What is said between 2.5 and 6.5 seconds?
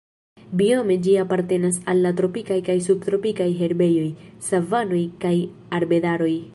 kaj subtropikaj herbejoj, savanoj kaj arbedaroj.